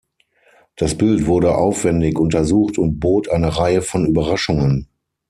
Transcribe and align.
Das 0.77 0.95
Bild 0.97 1.27
wurde 1.27 1.53
aufwendig 1.55 2.17
untersucht 2.17 2.79
und 2.79 2.99
bot 2.99 3.29
eine 3.29 3.55
Reihe 3.59 3.83
von 3.83 4.07
Überraschungen. 4.07 4.87